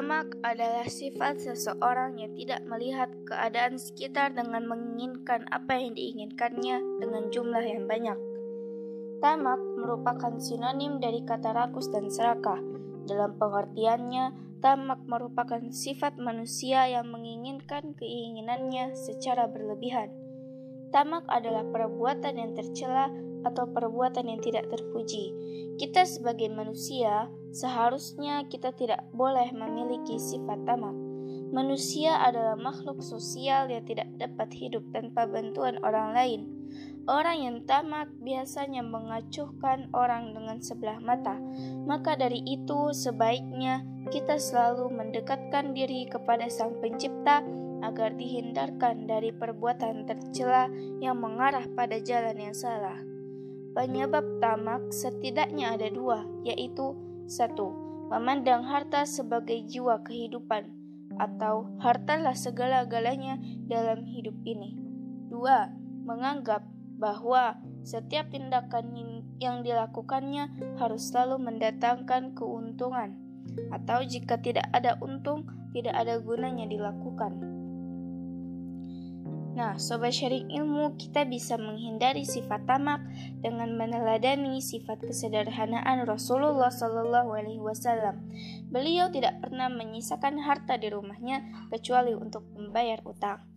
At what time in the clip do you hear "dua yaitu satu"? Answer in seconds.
55.94-57.70